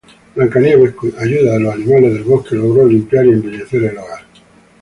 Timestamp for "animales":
1.75-2.13